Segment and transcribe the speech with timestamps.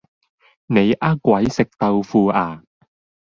[0.65, 2.63] 你呃鬼食豆腐呀